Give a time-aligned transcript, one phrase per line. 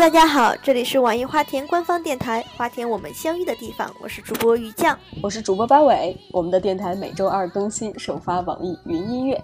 [0.00, 6.16] 大家好，这里是网易花田官方电台，花田我们相遇的地方，我是主播于酱，我是主播八尾。
[6.32, 9.34] 我们的电台每周二更新，首发网易云音乐。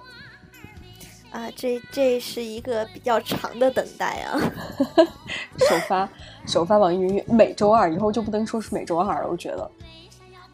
[1.30, 4.40] 啊，这这是一个比较长的等待啊！
[5.68, 6.08] 首发
[6.46, 9.70] 首发网易云音乐，每周二以后就不能说是每周二了，我觉得。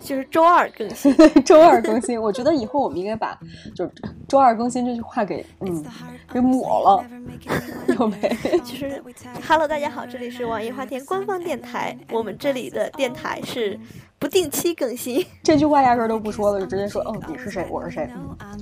[0.02, 1.14] 就是周二更新，
[1.44, 2.20] 周二更新。
[2.20, 3.38] 我觉得以后我们应该把
[3.74, 3.92] 就是
[4.28, 5.84] 周二更新这句话给嗯
[6.32, 7.04] 给抹了，
[7.98, 8.16] 有没？
[8.64, 9.02] 就是
[9.46, 13.78] ，Hello，大家好，这里是网易花田官方电台，我们这里的电台是。
[14.22, 18.08] 不定期更新， 这句话压根都不说了，就直接说，哦，你是谁，我是谁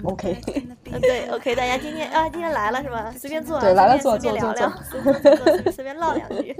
[0.05, 0.35] ，OK，
[0.91, 3.13] 嗯，对，OK，大家今天啊，今天来了是吧？
[3.15, 4.73] 随便坐，对，来了坐，随便聊聊，
[5.71, 6.57] 随便唠两句，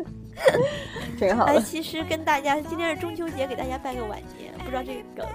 [1.19, 1.45] 挺好。
[1.47, 5.27] 哎，其实跟大家，今天是中秋节，给大家拜个晚年，不知道这个梗。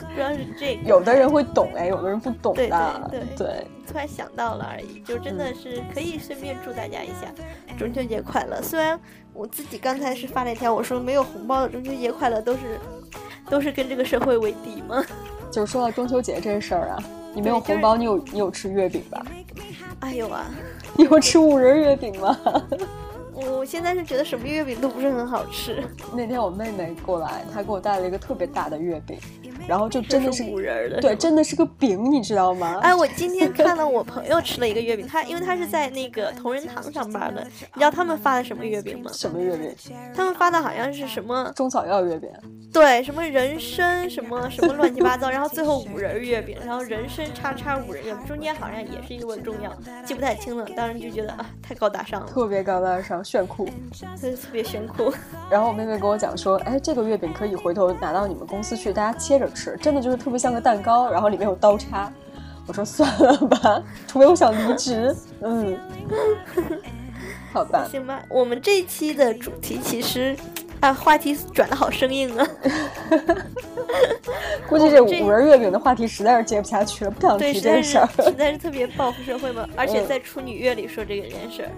[0.00, 3.08] 不知道是这个，有的人会懂哎，有的人不懂的。
[3.10, 7.32] 对对对，突然想到了而已，就真的是可以顺便祝大家一下
[7.78, 8.60] 中秋节快乐。
[8.60, 8.98] 虽然
[9.40, 12.78] 我自己刚才是发了一条，我说没有红包的中秋节快乐都是
[13.48, 15.02] 都是跟这个社会为敌吗？
[15.50, 17.02] 就是说到中秋节这事儿啊，
[17.34, 19.24] 你没有红包，你有你有吃月饼吧？
[20.00, 20.44] 哎呦啊，
[20.94, 22.38] 你有吃五仁月饼吗？
[23.32, 25.82] 我现在是觉得什么月饼都不是很好吃。
[26.14, 29.18] 那天我妹妹过来，她给我带了一个特别大的月饼，
[29.68, 32.78] 然后就真的是 五仁的，对，真的是个饼，你知道吗？
[32.82, 39.10] 哎，我今天看了我朋友吃了一个月饼，他因为他是在那个同仁堂上班的，你知道他们发的什么月饼吗？
[39.14, 39.74] 什么月饼？
[40.14, 42.30] 他们发的好像是什么中草药月饼？
[42.72, 50.64] 对，什么人参什么什么乱七八糟，然后最后五仁月饼，然后人参叉叉五仁月饼，中间好像也是一味中药，记不太清了。
[50.76, 53.68] 当时就觉得啊，太高大上了，特别高大上，炫酷。
[54.20, 55.12] 特别炫酷，
[55.50, 62.12] 然后我妹妹跟我讲说，哎，这个月饼可以回头拿到你们公司去，大家切着吃，真的就是特别像个蛋糕，然后里面有刀叉。
[62.66, 65.14] 我说算了吧，除非我想离职。
[65.40, 65.76] 嗯，
[67.52, 68.22] 好吧，行吧。
[68.28, 70.36] 我们这期的主题其实，
[70.78, 72.46] 啊，话题转的好生硬啊。
[74.68, 78.08] 估计这五仁月饼的话题实在是接不下去了，不想提这事儿。
[78.22, 81.70] 实在是特别报复社会嘛，而且在处女月里说这个件事儿。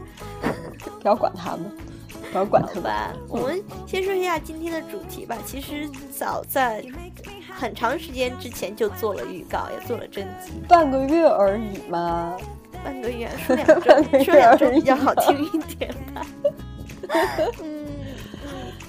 [1.01, 1.61] 不要管他们。
[2.31, 3.13] 不要管他吧。
[3.29, 5.37] 我们先说一下今天的主题吧。
[5.47, 6.83] 其实早在
[7.55, 10.53] 很长时间之前就做了预告，也做了征集。
[10.69, 12.37] 半个月而已嘛。
[12.85, 16.27] 半个月，说两周，说两周比较好听一点吧。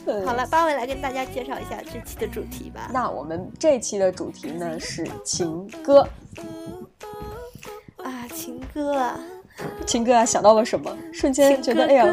[0.05, 2.89] 嗯，好了，八位来跟大家介绍一下这期的主题吧。
[2.91, 6.07] 那我们这期的主题呢是情歌。
[7.97, 9.19] 啊，情歌啊，
[9.85, 10.97] 情歌啊，想到了什么？
[11.13, 12.05] 瞬间觉得哎呀。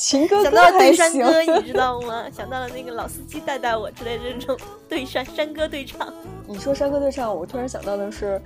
[0.00, 2.24] 情歌想到了对山歌，你 知道吗？
[2.34, 4.56] 想到了那个老司机带带我之类的这种
[4.88, 6.10] 对山山歌对唱。
[6.48, 8.40] 你说山歌对唱，我突然想到的是，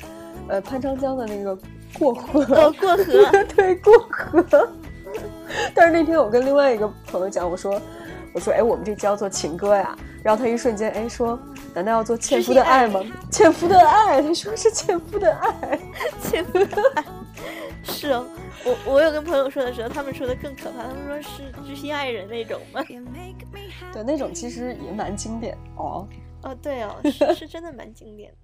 [0.49, 1.57] 呃，潘长江的那个
[1.97, 2.41] 过河。
[2.57, 4.69] 哦，过河， 对，过河。
[5.73, 7.81] 但是那天我跟另外一个朋友讲，我说，
[8.33, 9.97] 我说，哎，我们这叫做情歌呀。
[10.25, 11.39] 然后他一瞬间，哎，说，
[11.73, 13.01] 难道要做纤夫的爱吗？
[13.31, 15.79] 纤夫的爱，他说是纤夫的爱，
[16.21, 16.67] 纤夫的
[16.97, 17.05] 爱，
[17.85, 18.27] 是哦。
[18.65, 22.83] 我我有跟朋友说的时候，他们说的更可怕，他们说是知心爱人那种吗？
[23.93, 26.09] 对，那种其实也蛮经典哦。
[26.43, 28.33] 哦，对哦，是是真的蛮经典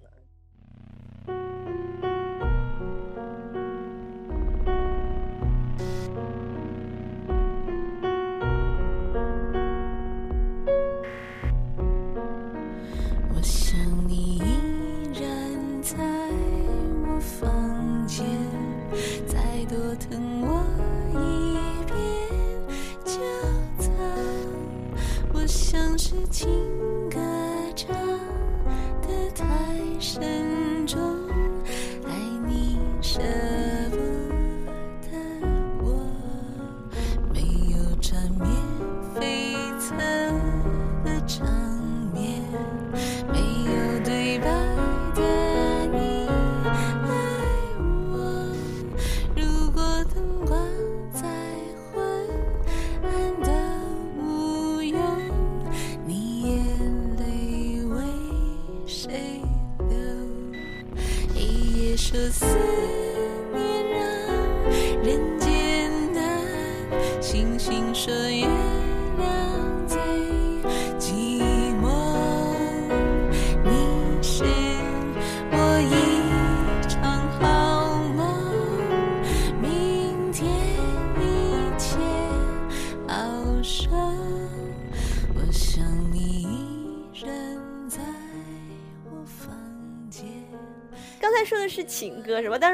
[26.41, 26.70] 情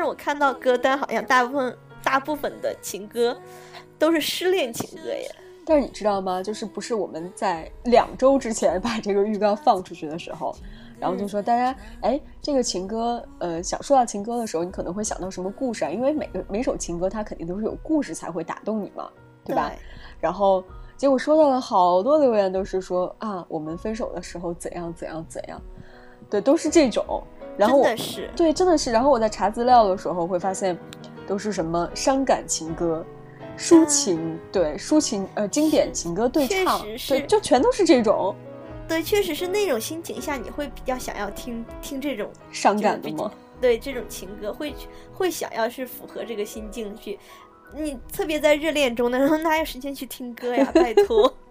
[0.07, 3.38] 我看到歌单好像大部分大部分的情歌
[4.00, 5.30] 都是失恋情歌耶。
[5.65, 6.42] 但是你知道吗？
[6.42, 10.56] 就是不是我们在两周之前把这个预告放出去的时候，
[10.98, 15.89] 然后就说大家，哎，这个情歌，呃，想说到情歌的时候，你可能会想到什么故事啊？
[15.89, 19.09] 因为每个每首情歌它肯定都是有故事才会打动你嘛，
[19.44, 19.69] 对吧？
[20.21, 20.63] 然后
[20.95, 25.62] 结果收到了好多留言，都是说啊，我们分手的时候怎样怎样怎样，
[26.30, 27.21] 对，都是这种。
[27.57, 27.88] 然后我
[28.36, 28.92] 对，真的是。
[28.92, 30.77] 然后我在查资料的时候会发现，
[31.25, 33.06] 都是什么伤感情歌。
[33.57, 38.36] 抒情对抒情呃经典情歌对唱对就全都是这种，
[38.88, 43.31] 对，确实是那种心情下你会比较想要听听这种伤感的吗？
[43.59, 44.75] 对，这种情歌会
[45.12, 47.18] 会想要是符合这个心境去，
[47.75, 50.71] 你特别在热恋中的时候哪有时间去听歌呀？
[50.75, 51.33] 拜托。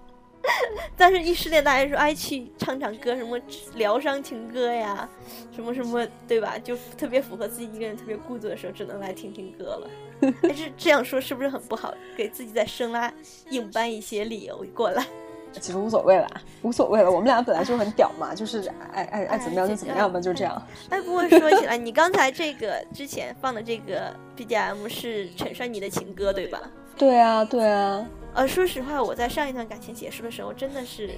[0.96, 3.38] 但是，一失恋，大家说，哎，去唱唱歌，什么
[3.75, 5.08] 疗伤情歌呀，
[5.54, 6.56] 什么什么，对吧？
[6.62, 9.90] 就特别符合自己一个人特别孤独的时候，只能来听听歌了。
[10.40, 11.93] 但 是这样说是不是很不好？
[12.16, 13.12] 给自己再生拉
[13.50, 15.04] 硬搬一些理由过来？
[15.58, 16.28] 其实无所谓了，
[16.62, 17.10] 无所谓了。
[17.10, 20.62] 我们俩本来就很屌嘛，就是爱爱爱怎么样就怎么样吧，就这样。
[20.90, 26.60] 哎，不过说起来，你刚才这个之前放的这个 BGM 是陈珊妮的情歌，对吧？
[26.96, 28.06] 对啊，对啊。
[28.36, 31.10] 呃，说实话，我在上一段感情结束的时候，真的是，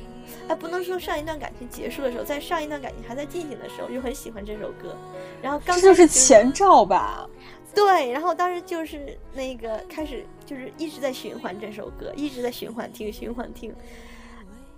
[0.47, 4.97] 哎，不能说上一段感情结束的时候，在上一段感情还在进行的时候，就很喜欢这首歌。
[5.43, 7.29] 然后刚这就是前兆吧？
[7.75, 13.75] 对，然后当时就是那个开始，就是一直在循环这首歌，一直在循环听，循环听，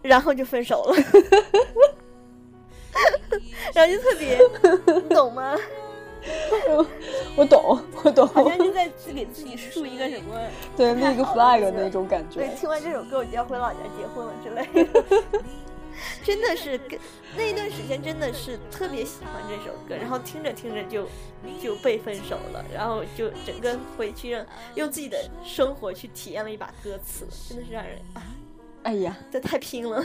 [0.00, 0.96] 然后就分手了。
[3.74, 4.38] 然后就特别，
[5.08, 5.54] 你懂吗？
[7.36, 10.38] 我懂，我懂，好像就在给自己树一个什么，
[10.76, 12.40] 对，那个 flag 那种感觉。
[12.40, 15.02] 对，听完这首歌我就要回老家结婚了之类的。
[16.24, 16.98] 真的是，跟
[17.36, 21.06] 那一段时间真的是特别喜欢这首歌，然后听着听着就
[21.62, 24.46] 就被分手了，然后就整个回去让
[24.76, 28.22] 用自己的生活去体验了一把歌词，真的是让人啊，
[28.84, 30.02] 哎呀，这太拼了。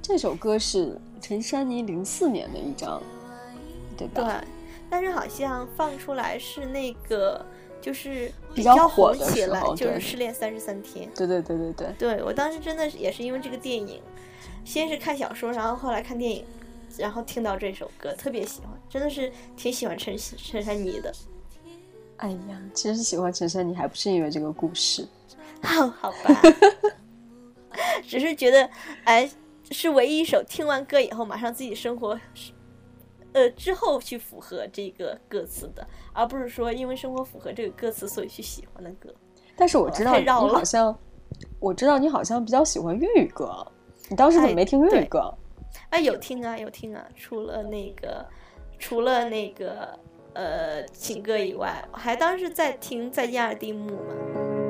[0.00, 3.02] 这首歌是陈珊妮零四年的一张，
[3.96, 4.40] 对吧？
[4.40, 4.55] 对。
[4.88, 7.44] 但是好像放出来是那个，
[7.80, 11.08] 就是比较火起来，就是《失恋三十三天》。
[11.16, 11.92] 对对对对对。
[11.98, 14.00] 对我当时真的是也是因为这个电影，
[14.64, 16.44] 先是看小说，然后后来看电影，
[16.98, 21.12] 然后听到这首歌，特别喜欢，真的是挺喜欢陈陈珊妮的。
[22.18, 25.06] 哎呀，其实喜欢陈珊妮还不是因为这个故事，
[25.62, 26.42] 好好吧，
[28.06, 28.70] 只是觉得
[29.04, 29.28] 哎，
[29.70, 32.18] 是唯一一首听完歌以后马上自己生活。
[33.36, 39.14] 呃，之后去符合这个歌词的，而不是说因为生活符合这个歌词，所以去喜欢的歌。
[39.54, 40.98] 但是我知道你好像，
[41.60, 43.54] 我知道你好像比较喜欢粤语歌，
[44.08, 45.30] 你当时怎么没听粤语歌？
[45.90, 48.24] 哎，有听啊，有听啊，除了那个，
[48.78, 49.98] 除了那个
[50.32, 54.65] 呃情歌以外，还当时在听《再见二丁目》嘛。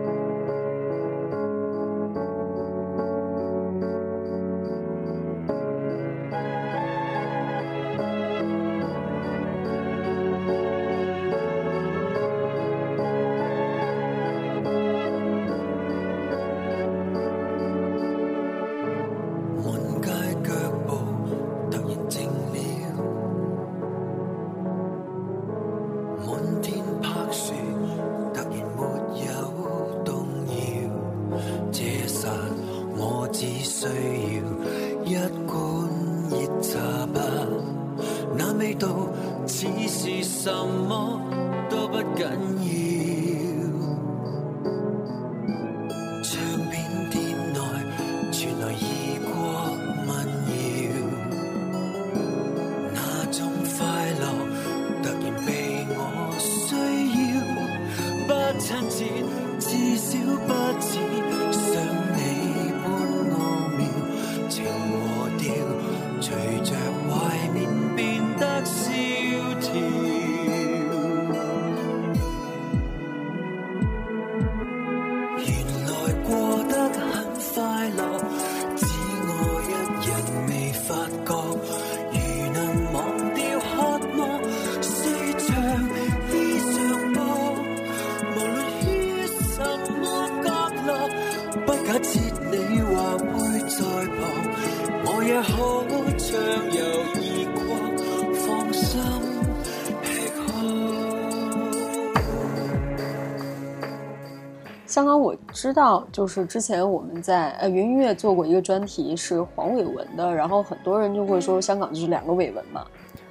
[104.86, 112.86] 香港我知道，就是之前我们在呃云音乐做过一个专题，是黄伟文的，然后很多人就会说香港就是两个伟文嘛，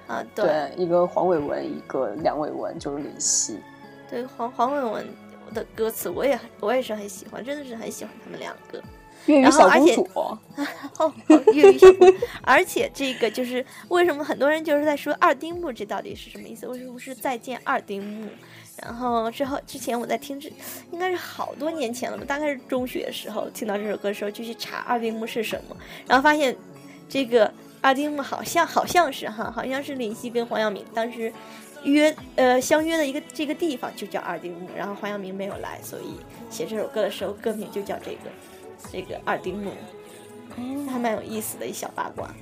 [0.08, 3.60] 啊对，一个黄伟文，一个梁伟文，就是林夕。
[4.10, 5.08] 对黄黄伟文，
[5.54, 8.82] 的歌词，我也我也是很喜欢，真的是很喜欢他们两个。
[9.26, 10.38] 粤语小公主， 哦，
[11.00, 11.14] 哦
[11.54, 16.68] 粤语小公主，而且这个就是为什么很多人就是在说二丁目这到底是什么意思？
[16.68, 18.28] 为什么是再见二丁目？
[18.82, 20.52] 然后之后之前我在听这
[20.92, 25.76] 应该是好多年前了吧，大概是中学的时候听到这首歌的时候就去查二丁目是什么，
[26.08, 26.56] 然后发现
[27.08, 27.52] 这个
[27.82, 31.32] 二丁目好像好像是哈，好像是林夕跟黄晓明当时
[31.84, 36.18] 约呃相约的一个这个地方就叫二丁目，然后黄晓明没有来，所以
[36.50, 38.20] 写这首歌的时候歌名就叫这个
[38.92, 39.72] 这个二丁目。
[40.90, 42.34] 还蛮有意思的一小八卦。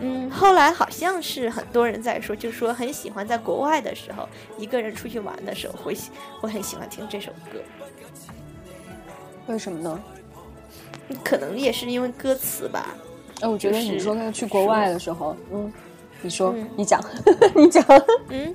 [0.00, 6.10] 嗯，后来好像是很多人在说，就说很喜欢在国外的时候，一个人出去玩的时候会喜
[6.40, 7.60] 会很喜欢听这首歌，
[9.46, 10.00] 为什么呢？
[11.24, 12.94] 可能也是因为歌词吧。
[13.40, 15.72] 哎，我觉得你说那个去国外的时候，嗯，
[16.20, 17.00] 你说，嗯你讲，
[17.54, 17.84] 你讲。
[18.28, 18.54] 嗯，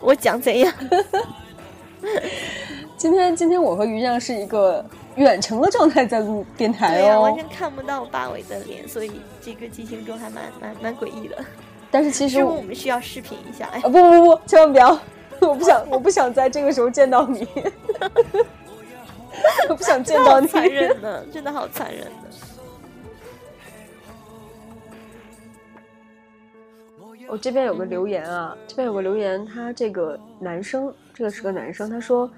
[0.00, 0.72] 我讲怎样？
[2.96, 4.84] 今天今天我和于亮是一个
[5.16, 11.36] 远程的状态在录电台对呀、哦，完全看不到八尾的脸，所以这个进行中还蛮蛮蛮诡异的。
[11.90, 13.68] 但是其实我我们需要视频一下？
[13.72, 14.98] 哎啊，不不不，千万不要！
[15.40, 17.46] 我不想，我不想在这个时候见到你，
[19.68, 20.46] 我不想见到你。
[20.46, 22.10] 好残忍呢，真的好残忍的。
[27.28, 32.30] 我这边有个留言啊，这边有个留言，他这个男生，这个是个男生，他说，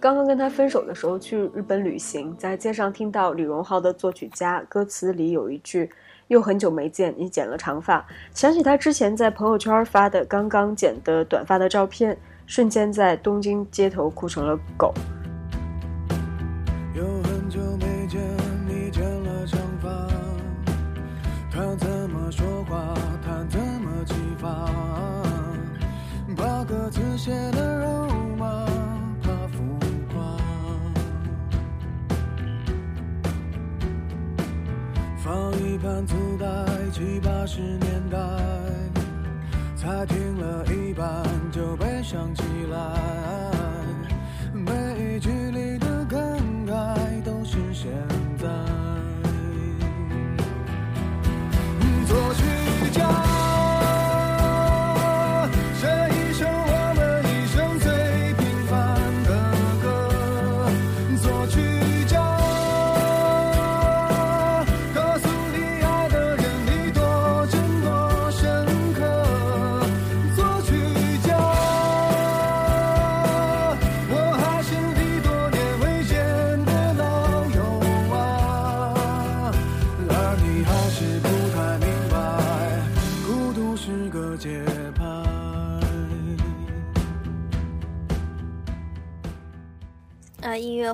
[0.00, 5.90] 刚刚跟他分手的时候去日本旅行，在街上听到李荣浩的作曲家，歌词里有一句
[6.28, 8.02] “又很久没见，你剪了长发”，
[8.32, 12.16] 想起他之前在朋友圈发的刚刚剪的短发的照片，
[12.46, 14.94] 瞬间在东京街头哭成了狗。
[16.94, 18.22] 又很久没见，
[18.66, 19.90] 你剪了长发，
[21.52, 24.66] 他怎么说话，他怎么激发，
[26.34, 27.79] 把歌词写的
[35.82, 36.46] 盘磁带，
[36.92, 38.18] 七八十年代，
[39.76, 42.76] 才听了一半就悲伤起来。
[44.52, 46.20] 每一句里的感
[46.66, 47.90] 慨都实现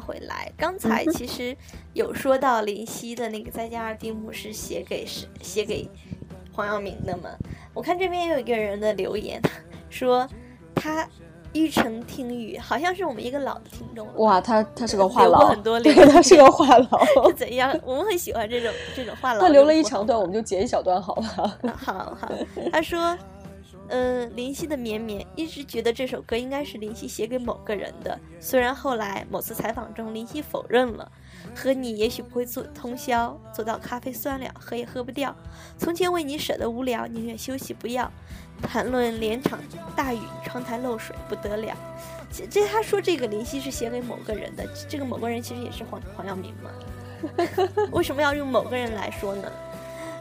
[0.00, 1.56] 回来，刚才其实
[1.92, 5.88] 有说到林夕的那个《再见二丁目》是写给是写给
[6.52, 7.30] 黄耀明的嘛？
[7.74, 9.40] 我看这边也有一个人的留言
[9.90, 10.26] 说
[10.74, 11.06] 他
[11.52, 14.12] 玉成听雨，好像是我们一个老的听众了。
[14.16, 17.32] 哇，他他是个话痨，很多对他是个话痨。
[17.32, 17.78] 怎样？
[17.82, 19.40] 我们很喜欢这种这种话痨。
[19.40, 21.58] 他留了一长段，我们就截一小段好了。
[21.78, 22.30] 好好，
[22.70, 23.16] 他说，
[23.88, 31.10] 呃，林夕的《绵绵》一直觉得这首歌应该是林夕写给某个人的，虽然后来某次采访中林夕否认了。
[31.54, 35.34] 和你也许不会做通宵，做到咖啡酸了，喝也喝不掉。
[35.78, 38.10] 从前为你舍得无聊，宁愿休息不要。
[38.62, 39.60] 谈论连场
[39.94, 41.76] 大雨，窗台漏水不得了。
[42.32, 46.70] 这这他说这个林夕是写给某个人的，这个某个人其实也是黄黄晓明嘛。
[47.92, 49.52] 为什么要用某个人来说呢？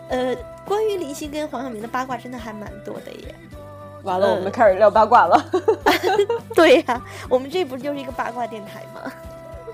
[0.10, 3.36] 呃，关于林夕跟黄晓明的八卦真的还蛮多的耶。
[4.06, 5.46] 完了，呃我们开始聊八卦了。
[6.56, 9.12] 对呀、我们这不就是一个八卦电台吗？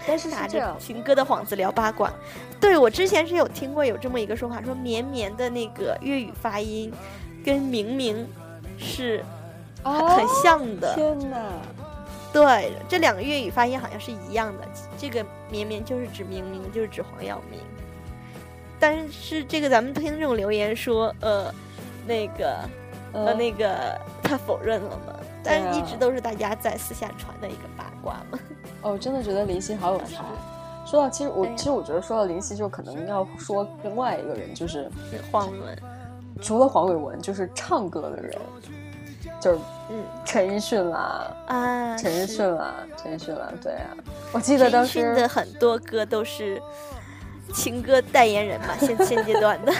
[0.08, 2.12] 但是打着情歌的幌子聊八卦。
[2.60, 6.92] 对我之前是有听过有这么一个说法，说绵绵的那个粤语发音
[7.46, 8.28] 跟明明
[8.80, 9.24] 是
[9.84, 10.92] 很很像的。
[10.92, 11.38] 哦天哪！
[12.34, 14.68] 对，这两个粤语发音好像是一样的。
[14.98, 17.60] 这个绵绵就是指明明，就是指黄晓明。
[18.80, 21.54] 但是这个咱们听众留言说，呃，
[22.08, 22.58] 那个
[23.14, 25.14] 呃，呃，那个他否认了嘛？
[25.44, 28.40] 但是一直都是大家在私下传的一个八卦嘛。
[28.84, 30.24] 哦，真的觉得林夕好有才。
[30.86, 34.90] 说到，其实我其实我觉得说到林夕，就可能要说另外一个人，就是
[35.32, 35.78] 黄伟文，
[36.42, 38.38] 除了黄伟文，就是唱歌的人，
[39.40, 43.96] 就是嗯陈奕迅啦，啊，陈奕迅啦，陈奕迅啦，对啊，
[44.34, 46.62] 我记得当时的很多歌都是
[47.54, 49.72] 情歌代言人嘛，现现阶段的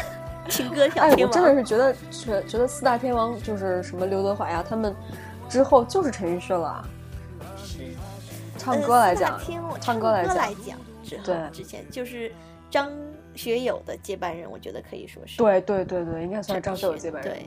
[0.50, 1.56] 情歌小哎，我真的。
[1.56, 4.96] 是觉得觉觉得四大天王就是什么刘德华呀，他们
[5.48, 6.88] 之后就是陈奕迅了。
[7.58, 7.84] 是
[8.58, 10.36] 唱歌来讲，天王唱歌来讲
[11.04, 12.32] 之后对之前就是
[12.70, 12.92] 张
[13.36, 17.34] 学友的接班人，我觉得可以说是对对对对，应该算张学友接班人。
[17.34, 17.46] 对，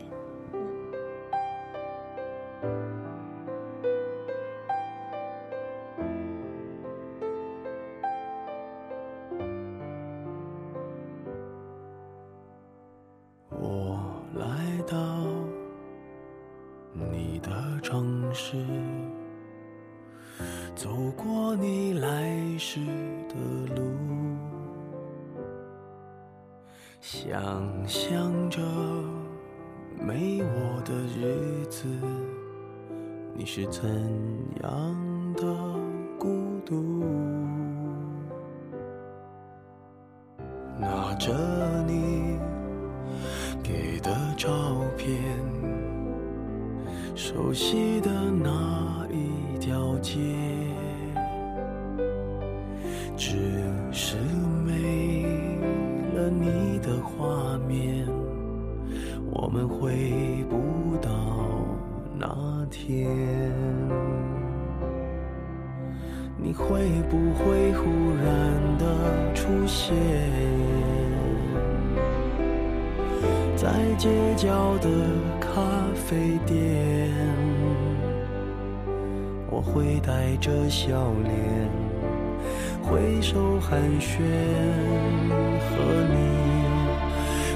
[40.78, 41.32] 拿着
[41.86, 42.38] 你。
[43.62, 44.50] 给的照
[44.96, 45.16] 片，
[47.14, 50.20] 熟悉的那一条街，
[53.16, 53.36] 只
[53.90, 54.16] 是
[54.66, 55.22] 没
[56.14, 58.06] 了你的画面，
[59.30, 61.10] 我们回不到
[62.18, 63.08] 那天。
[66.44, 67.88] 你会不会忽
[68.22, 68.28] 然
[68.76, 68.84] 的
[69.32, 69.96] 出现？
[73.56, 74.90] 在街角的
[75.40, 75.48] 咖
[75.94, 77.10] 啡店，
[79.48, 81.34] 我会带着笑脸，
[82.82, 84.20] 挥手寒暄，
[85.64, 85.72] 和
[86.12, 86.14] 你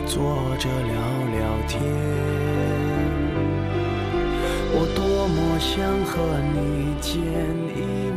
[0.06, 0.16] 坐
[0.56, 0.94] 着聊
[1.36, 1.78] 聊天。
[4.70, 6.16] 我多么想和
[6.54, 6.56] 你
[7.02, 7.12] 见
[7.76, 8.07] 一面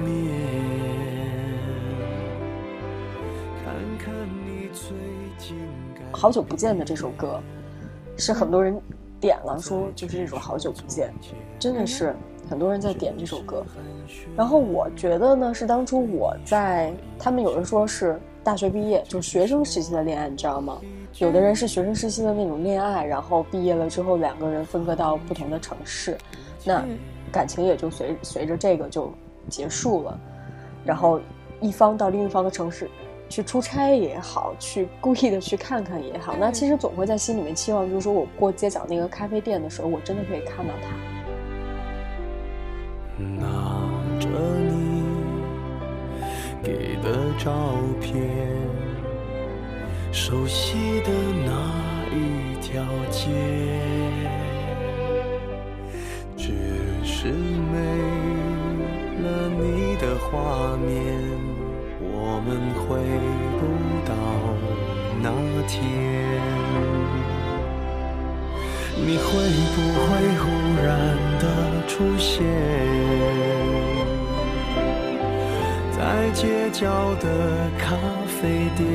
[6.21, 7.41] 好久不见的这首歌，
[8.15, 8.79] 是很多人
[9.19, 11.12] 点了说就是这首好久不见，
[11.57, 12.15] 真的是
[12.47, 13.65] 很多人在点这首歌。
[14.38, 20.79] 然后我觉得呢，是当初我在他们有人说是大学毕业，就是学生时期的恋爱，你知道吗？
[21.17, 26.15] 有的人是学生时期的那种恋爱，然后毕业了之后两个人分割到不同的城市，
[26.63, 26.99] 那嗯
[27.31, 29.12] 感情也就随随着这个就
[29.49, 30.19] 结束了。
[30.86, 31.19] 然后
[31.60, 32.88] 一方到另一方的城市
[33.32, 40.89] 去出差也好，去故意的去看看也好，那其实总会在心里面期望，就是说我过街角那个咖啡店的时候，我真的可以看到他。
[43.17, 43.48] 拿
[44.20, 45.04] 着你
[46.62, 47.52] 给的照
[48.02, 48.28] 片，
[50.12, 51.12] 熟悉的
[51.46, 51.52] 那
[52.13, 53.30] 一条街，
[56.36, 56.52] 只
[57.04, 57.78] 是没
[59.22, 60.89] 了你的画面，
[61.30, 61.31] 我
[62.45, 62.97] 们回
[63.60, 63.62] 不
[64.08, 64.13] 到
[65.21, 65.30] 那
[65.67, 65.82] 天。
[69.04, 69.23] 你会
[69.73, 70.43] 不会忽
[70.84, 70.89] 然
[71.39, 71.43] 的
[71.88, 72.45] 出现，
[75.91, 77.25] 在街角的
[77.80, 77.95] 咖
[78.27, 78.86] 啡店？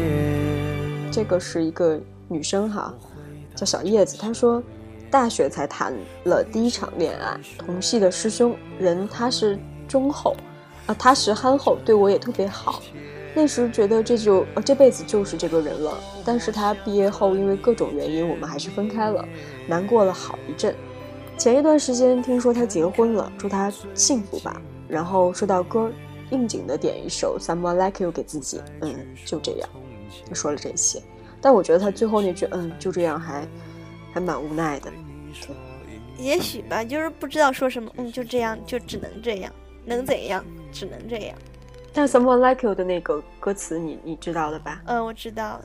[1.11, 2.95] 这个是一个女生哈，
[3.57, 4.63] 叫小叶子，她说
[5.11, 5.93] 大学才谈
[6.25, 10.37] 了第一场恋爱，同系的师兄人他是忠厚
[10.87, 12.81] 啊，踏实憨厚，对我也特别好。
[13.39, 19.23] 那时觉得这就这辈子就是这个人了，但是他毕业后因为各种原因，我们还是分开了，
[19.69, 20.75] 难过了好一阵。
[21.37, 24.59] 前一段时间听说他结婚了，祝他幸福吧。
[24.89, 25.93] 然后说到歌，
[26.31, 29.69] 应景的点一首《Someone Like You》给自己，嗯，就这样。
[30.27, 31.03] 就说了这些，
[31.43, 33.47] 但我觉得他最后那句“嗯，就这样还”
[34.15, 34.91] 还蛮无奈的。
[36.19, 39.53] 也许吧，就是不知道说什么，嗯，就这样，就只能这样，
[39.85, 41.37] 能怎样，只能这样。
[41.97, 44.83] 但 “Someone Like You” 的那个歌词你你知道的吧？
[44.85, 45.59] 嗯，我知道，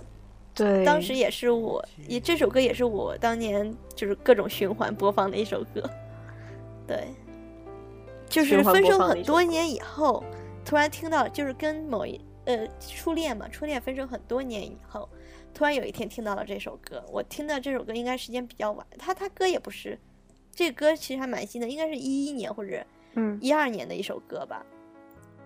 [0.55, 5.83] 对，当时也是我，也这首歌也是我当年就是各种循环播放的一首歌。
[6.87, 7.09] 对，
[8.29, 10.23] 就是分手很多年以后，
[10.63, 15.09] 突然听到，就是跟某一呃初恋嘛，初恋分手很多年以后，
[15.53, 17.03] 突然有一天听到了这首歌。
[17.11, 19.99] 我听到这首歌应该时间比较晚，他他歌也不是，
[20.55, 22.81] 这个歌其实还蛮新的，应该是一一年或者
[23.15, 24.65] 嗯一二年的一首歌吧，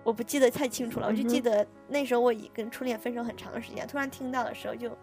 [0.06, 4.96] 我不记得太清楚了，我就记得那时候我已跟初恋分手很长时间，突然听到的时候就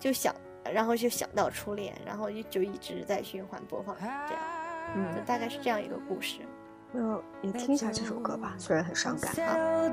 [0.00, 0.34] 就想，
[0.72, 4.34] 然后就想到初恋，然后就就一直在循环播放，这样，就
[4.96, 6.38] 嗯，大概是这样一个故事。
[6.90, 9.34] 那你听一下这首歌吧，虽然很伤感。
[9.34, 9.92] Settle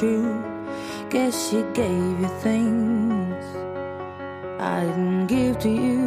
[0.00, 0.42] true.
[1.10, 3.44] Guess she gave you things
[4.58, 6.06] I didn't give to you.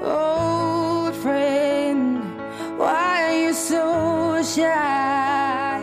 [0.00, 2.22] Old friend,
[2.78, 3.82] why are you so
[4.54, 5.80] shy?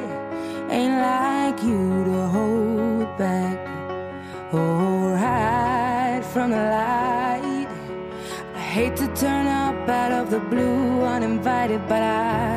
[0.76, 3.58] Ain't like you to hold back
[4.54, 7.72] or hide from the light.
[8.56, 12.57] I hate to turn up out of the blue uninvited, but I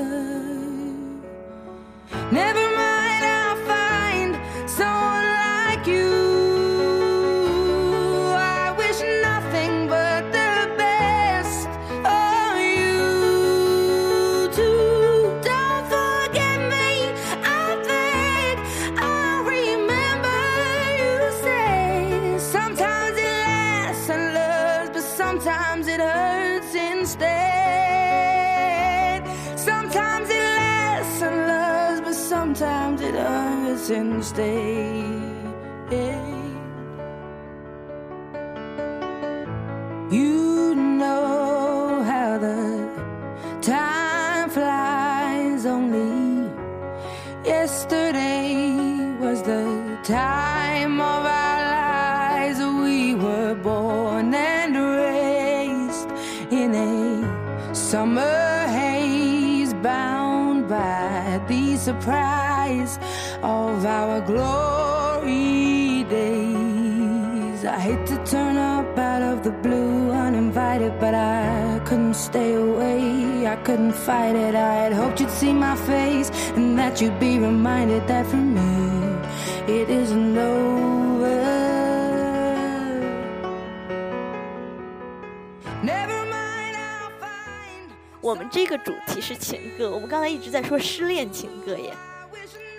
[90.61, 91.93] 在说失恋情歌耶，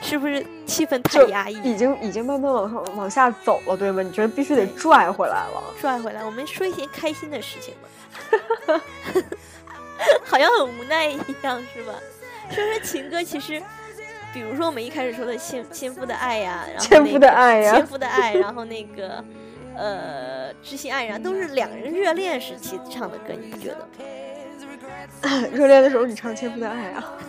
[0.01, 1.57] 是不是气氛太压抑？
[1.63, 4.03] 已经已经慢慢往上往下走了，对吗？
[4.03, 5.75] 你觉得必须得拽回来了？
[5.81, 7.89] 拽回来，我们说一些开心的事情吧。
[10.25, 11.95] 好像很无奈一样，是吧？
[12.51, 13.63] 说说情歌，其实，
[14.33, 19.25] 比如说我们一开始说的千千夫的爱呀，然后、那个、千夫的爱呀千夫的爱，然后那个
[19.77, 23.87] 呃知心爱人，都是两人热恋时期唱的歌，你不觉得吗？
[25.53, 27.19] 热恋的时候你唱《千夫的爱》啊？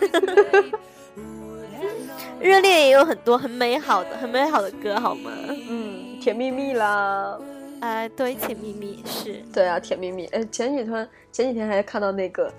[2.40, 5.30] 热恋也有很多很美好的、很美好的歌，好吗？
[5.68, 7.38] 嗯，甜蜜蜜啦。
[7.80, 9.42] 啊、对，甜蜜蜜是。
[9.52, 10.26] 对啊，甜蜜蜜。
[10.26, 12.52] 哎，前几天前几天还看到那个，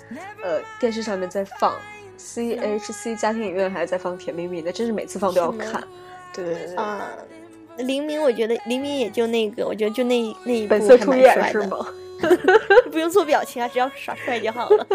[0.44, 1.74] 呃，电视上面在放
[2.18, 5.84] CHC 家庭影院还在放《甜蜜蜜》的，真是每次放都要看。
[6.34, 7.08] 对对对对，啊、
[7.78, 11.88] 黎明，我觉得黎明也就那个，我觉得就那那一部本色还蛮是吗？
[12.92, 14.88] 不用做表情啊，只要耍帅就好了。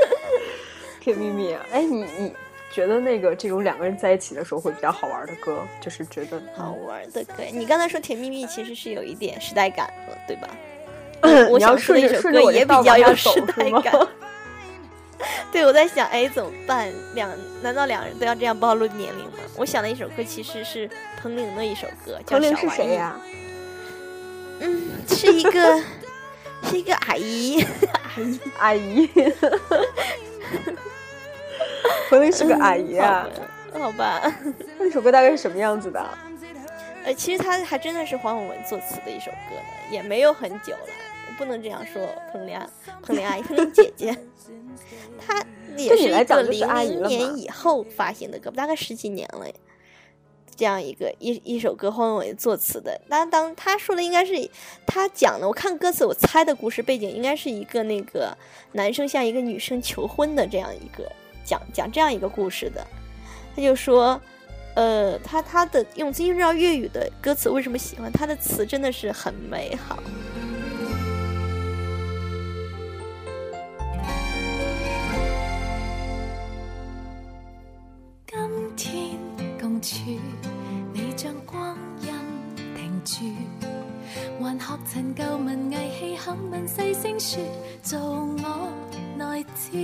[1.00, 1.64] 甜蜜蜜啊！
[1.72, 2.32] 哎，你你
[2.72, 10.48] 觉得那个这种两个人在一起的时候会比较好玩的歌，就是觉得好玩的歌，你刚才说《甜蜜蜜》其实是有一点时代感了，对吧？
[11.22, 13.40] 嗯 我你要顺想说的一首歌也比较有时？
[13.56, 14.08] 代感。
[15.52, 16.90] 对，我在想，哎，怎么办？
[17.14, 17.30] 两
[17.62, 19.38] 难道两人都要这样暴露年龄吗？
[19.56, 20.88] 我想的一首歌其实是
[21.20, 23.20] 彭羚的一首歌，叫彭羚小玩意是谁呀、
[24.60, 25.82] 嗯，是一个
[26.64, 27.64] 是一个阿姨，
[28.12, 28.40] 阿姨。
[28.58, 29.10] 阿姨。
[32.08, 33.28] 彭羚是个阿姨啊。
[33.34, 33.42] 嗯
[33.72, 34.36] 好吧，好吧。
[34.80, 36.04] 那首歌大概是什么样子的？
[37.04, 40.88] 呃，其实它还真的是黄伟文作词的一首歌呢，也没有很久了，
[41.38, 42.60] 不能这样说彭羚
[43.00, 44.14] 彭羚阿姨、彭羚姐姐，
[45.24, 45.40] 她
[45.76, 49.46] 也是一个零零年以后发行的歌，大概十几年了。
[50.60, 53.00] 这样一个一一首歌，黄伟作词的。
[53.08, 54.34] 当当他说的应该是
[54.84, 58.36] 他讲的，我看歌词，我猜的故事背景应该是一个那个
[58.72, 61.10] 男生向一个女生求婚的这样一个
[61.42, 62.86] 讲讲这样一个故事的。
[63.56, 64.20] 他就说，
[64.74, 68.12] 呃，他他的用金绕粤语的歌词为什么喜欢？
[68.12, 69.98] 他的词真的是很美好。
[78.76, 80.18] 今天共處，
[81.22, 82.08] 像光阴
[82.74, 83.26] 停住，
[84.40, 87.42] 還學陳舊文藝戲口吻細聲說，
[87.84, 88.72] 做我
[89.18, 89.76] 內子，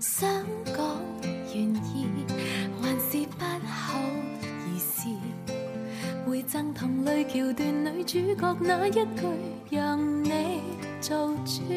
[0.00, 0.26] 想
[0.74, 0.96] 講
[1.52, 2.06] 願意，
[2.80, 4.00] 還是不好
[4.70, 5.06] 意思，
[6.26, 9.04] 回贈同類橋段女主角那一句，
[9.68, 10.62] 讓你
[11.02, 11.60] 做主。
[11.68, 11.76] 你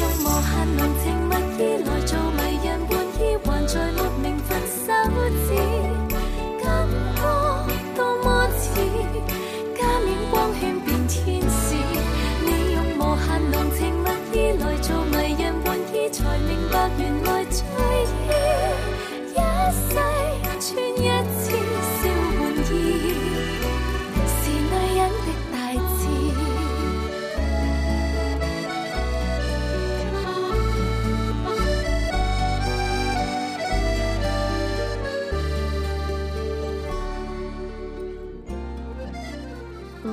[0.00, 2.66] 用無限濃情蜜意來做迷人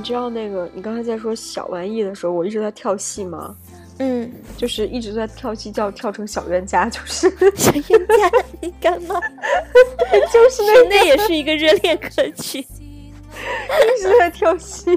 [0.06, 3.56] 知道那个你刚才在说小玩意的时候，我一直在跳戏吗？
[3.98, 9.20] 嗯，就是一直在跳戏，叫跳成小冤家，就是 小冤家，你干嘛？
[10.32, 12.60] 就是那是那也是一个热恋歌曲。
[13.36, 14.92] 一直在跳戏。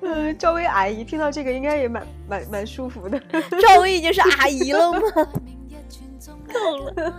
[0.00, 3.20] 嗯，赵薇阿姨听到这个应该也蛮蛮蛮舒服的。
[3.60, 5.00] 赵薇已经是阿姨了吗？
[6.52, 7.12] 够了，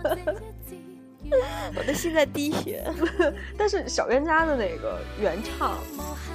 [1.76, 2.84] 我的心在滴血。
[3.56, 5.78] 但是小冤家的那个原唱，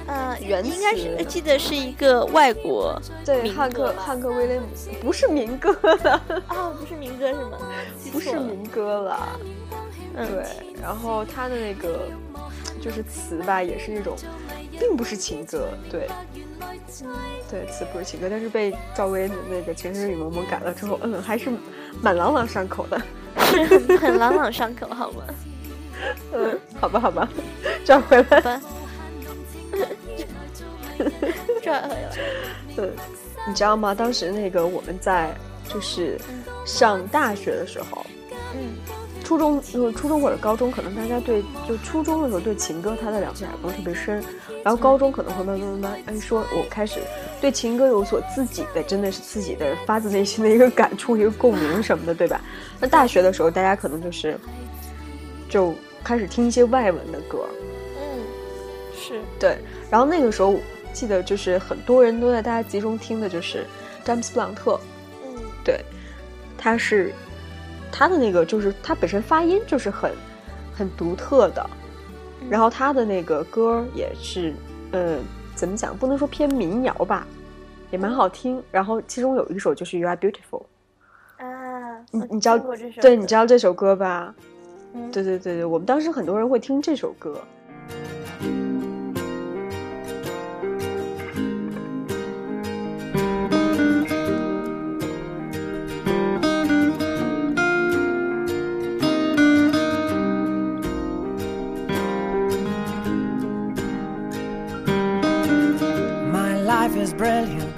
[0.06, 7.58] 呃，原应该是记得是一个外国对汉克汉克威廉姆斯不是民歌了，啊， 不是民歌是吗？
[8.12, 9.40] 不是民歌了。
[10.18, 10.46] 嗯对，
[10.80, 12.08] 然后他的那个
[12.86, 14.16] 就是词吧，也是那种，
[14.78, 16.08] 并不是情歌，对，
[17.50, 21.50] 对，词不是情歌，但是被赵薇的那个《情深雨蒙蒙》改了之后，嗯，还是
[22.00, 23.02] 蛮朗朗上口的。
[24.00, 25.24] 很朗朗上口，好吗？
[26.32, 27.28] 嗯，好吧，好吧，
[27.84, 28.40] 转回来。
[28.40, 28.60] 吧，
[31.60, 32.12] 转回来。
[32.76, 32.92] 嗯，
[33.48, 33.92] 你知道吗？
[33.92, 35.34] 当时那个我们在
[35.68, 36.16] 就是
[36.64, 38.06] 上大学的时候，
[38.54, 38.76] 嗯
[39.26, 44.22] 初中呃初中或者高中，可能大家对就初中的时候对情歌它的了解还不是特别深，
[44.62, 47.00] 然后高中可能会慢慢慢慢哎说，我开始
[47.40, 52.40] 对情歌有所自己的，真的是自己的发自内心的一个感触、一个共鸣什么的，对吧？
[52.78, 54.38] 那大学的时候，大家可能就是
[55.48, 57.48] 就开始听一些外文的歌，
[58.00, 58.22] 嗯，
[58.96, 59.58] 是对，
[59.90, 60.54] 然后那个时候
[60.92, 63.66] 记得就是很多人都在大家集中听的就是
[64.04, 64.78] 詹姆斯布朗特，
[65.24, 65.34] 嗯
[65.64, 65.80] 对，
[66.56, 67.12] 他是
[67.90, 70.12] 他的那个就是他本身发音就是很
[70.74, 71.68] 很独特的，
[72.50, 74.54] 然后他的那个歌也是，
[74.92, 75.18] 呃，
[75.54, 75.96] 怎么讲？
[75.96, 77.26] 不能说偏民谣吧，
[77.90, 78.62] 也蛮好听。
[78.70, 80.62] 然后其中有一首就是《You Are Beautiful》，
[81.44, 82.58] 啊，你你知道
[83.00, 84.34] 对，你知道这首歌吧？
[84.94, 87.38] 嗯对对对对，我们当时很多人会听这首歌。
[106.86, 107.76] Life is brilliant.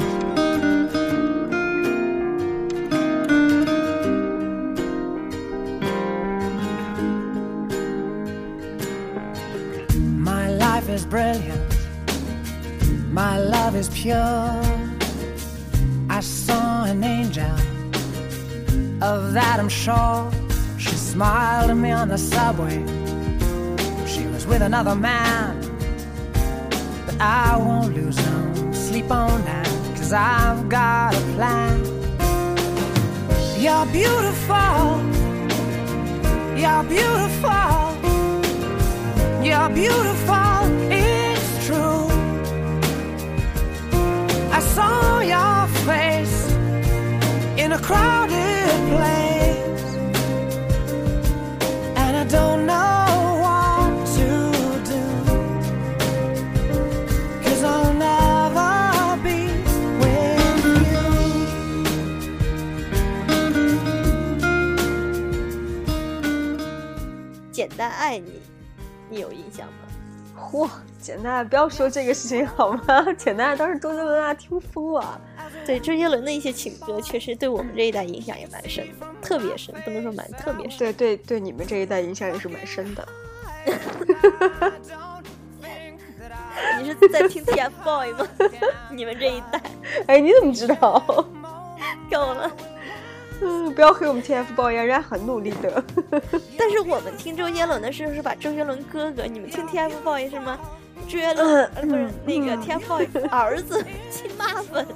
[10.21, 11.75] My life is brilliant.
[13.11, 14.61] My love is pure.
[16.11, 17.57] I saw an angel,
[19.01, 20.31] of that I'm sure.
[20.77, 22.77] She smiled at me on the subway.
[24.07, 25.59] She was with another man.
[27.07, 31.77] But I won't lose no sleep on that, cause I've got a plan.
[33.65, 34.79] You're beautiful.
[36.63, 37.75] You're beautiful.
[39.47, 40.61] You're beautiful.
[40.91, 42.07] It's true.
[44.59, 46.39] I saw your face
[47.63, 49.28] in a crowded place.
[67.79, 68.43] 单爱你，
[69.09, 69.73] 你有印象吗？
[70.37, 70.69] 嚯，
[71.01, 72.83] 简单，不要说这个事情好吗？
[73.17, 75.21] 简单，当时周杰伦啊听疯了。
[75.65, 80.79] 对，周杰伦的一些情歌确实对我们这一代影响也蛮深的，特别深，不能说蛮，特别深。
[80.79, 83.09] 对对对，你们这一代影响也是蛮深的。
[86.81, 88.29] 你是在听 TFBOY 吗？
[88.91, 89.61] 你们这一代
[90.07, 91.01] 哎，你怎么知道？
[92.11, 92.51] 够了。
[93.41, 95.83] 嗯， 不要黑我们 TFBOYS，人家很努力的。
[96.59, 100.59] 但是我们听周杰伦的时候是把周杰伦哥哥，你们听 TFBOYS 是吗？
[101.09, 104.87] 周杰伦、呃不是那个 TFBOYS 儿子 亲妈粉，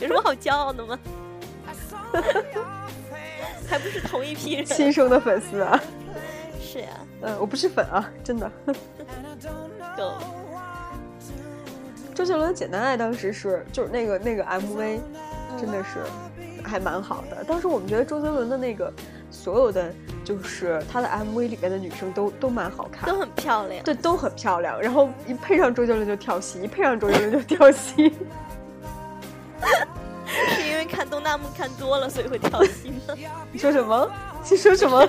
[0.00, 0.98] 有什么好骄傲的吗？
[3.68, 4.64] 还不是同一批人？
[4.64, 5.78] 亲生的粉丝啊，
[6.60, 6.88] 是呀，
[7.20, 8.50] 嗯，我不是粉啊，真的。
[12.14, 14.98] 周杰伦《简单爱》当时是就是那个那个 MV，
[15.60, 16.00] 真的是
[16.68, 17.42] 还蛮好的。
[17.44, 18.92] 当时我们觉得周杰伦的那个
[19.30, 23.82] 所有的就是他的 MV 里面的女生都都蛮好看都，很漂亮。
[23.84, 24.80] 对，都很漂亮。
[24.80, 28.12] 然后一配上周杰伦就跳戏，一配上周杰伦就跳戏。
[30.54, 33.14] 是因为看东大木看多了，所以会跳戏吗？
[33.50, 34.10] 你说什么？
[34.48, 35.08] 你说什么？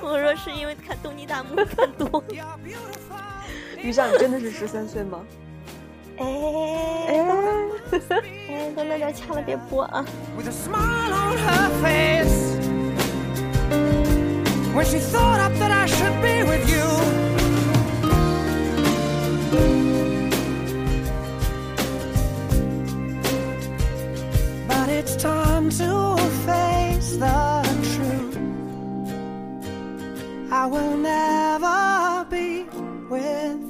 [0.00, 2.24] 我说是因为看东尼大木看多了。
[3.82, 5.20] 于酱，你真的是十三岁吗？
[10.36, 12.56] With a smile on her face,
[14.74, 16.86] when she thought up that I should be with you.
[24.68, 27.62] But it's time to face the
[27.94, 28.38] truth.
[30.52, 32.64] I will never be
[33.10, 33.65] with you.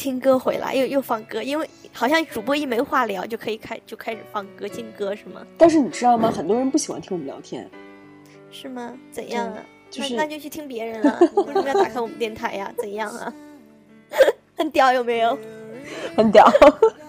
[0.00, 5.46] 听歌回来又又放歌，因为好像主播一没话聊就可以开就开始放歌听歌是吗？
[5.58, 6.30] 但是你知道吗？
[6.34, 7.68] 很多人不喜欢听我们聊天，
[8.50, 8.94] 是吗？
[9.12, 9.58] 怎样啊？
[9.90, 12.72] 就是那那就去听别人了，你为什么要打开我们电台呀？
[12.78, 13.30] 怎样啊？
[14.56, 15.38] 很屌有没有？
[16.16, 16.48] 很屌，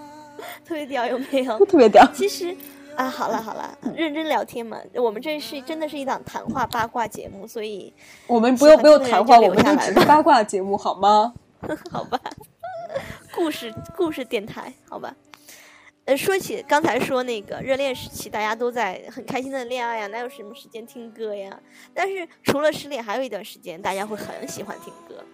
[0.62, 1.58] 特别屌有没有？
[1.64, 2.06] 特别屌。
[2.12, 2.54] 其实
[2.94, 4.76] 啊，好了好了，认真聊天嘛。
[4.96, 7.90] 我们这是真的是一档谈话八卦节目，所以
[8.26, 11.32] 我们不用不用谈话，我们就只是八卦节目，好吗？
[11.90, 12.20] 好吧，
[13.34, 15.14] 故事故事电台，好吧。
[16.04, 21.58] 呃，说起刚才说那个热恋时期，大家都在很开心的恋爱呀，哪有什么时间听歌呀？
[21.94, 25.24] 但是除了失恋，还有一段时间，大家会很喜欢听歌。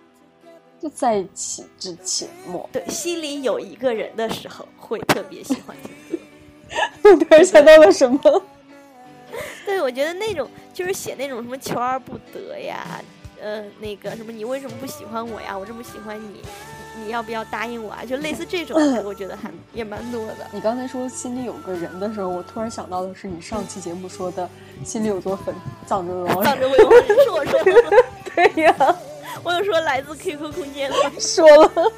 [0.81, 7.11] 就在一起之前末，对，心里有一个人的时候，会特别喜欢听歌。
[7.11, 8.21] 我 突然想到了什么？
[9.65, 13.03] 对，我觉得那种就是写那种什么求而不得呀，
[13.41, 15.57] 呃，那个什么你为什么不喜欢我呀？
[15.59, 16.43] 我这么喜欢你，
[17.05, 18.05] 你要不要答应我啊？
[18.05, 20.47] 就类似这种，我觉得还也蛮多的。
[20.53, 24.49] 你刚才说心里有个人的时候，我突然想到的是你上期节目说的，
[24.85, 25.55] 心里有座坟，
[25.87, 27.91] 葬着王藏着未亡人 是我说的吗，
[28.35, 28.97] 对呀，
[29.43, 30.97] 我有说来自 QQ 空间吗？
[31.19, 31.93] 说了，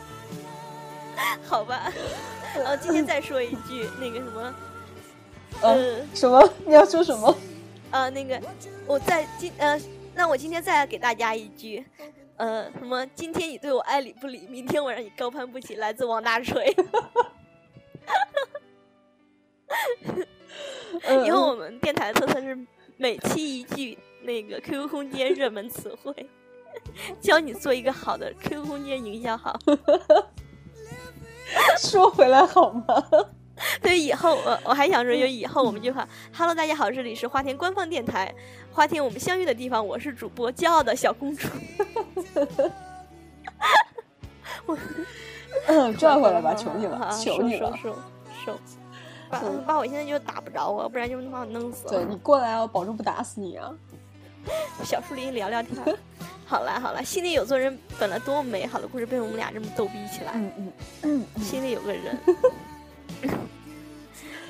[1.46, 1.92] 好吧，
[2.56, 4.54] 然后今天再说一句那个什么，
[5.62, 6.52] 嗯，呃什么？
[6.66, 7.36] 你要说什么？
[7.90, 8.40] 呃，那个
[8.86, 9.80] 我在今呃，
[10.14, 11.84] 那我今天再给大家一句。
[12.40, 13.04] 呃，什么？
[13.14, 15.74] 今天你对我爱理不理，明天我让你高攀不起。
[15.76, 16.74] 来自王大锤。
[21.06, 22.58] 嗯以后我们电台的特色是
[22.96, 26.14] 每期一句那个 QQ 空间热门词汇，
[27.20, 29.54] 教你做一个好的 QQ 空间营销号。
[31.78, 32.84] 说回来好吗？
[33.82, 38.34] 对，以后我我还想说，就以后我们就喊 “Hello，大家好，这里是花田官方电台，
[38.72, 41.46] 花田我们相遇的地方，我是主播骄傲的小公主。
[45.66, 47.76] 嗯，拽回来吧，求你了，好求你了。
[47.82, 47.96] 收收
[48.46, 48.58] 收，
[49.28, 51.90] 把嗯把我现在就打不着我，不然就把我弄死了。
[51.90, 53.72] 对你过来啊，我保证不打死你啊！
[54.84, 55.76] 小树林聊聊天。
[56.46, 60.32] 好啦好啦，心里有座人，本来多么美好的故事，被我们俩这么逗逼起来。
[60.34, 62.18] 嗯嗯嗯嗯，心里有个人，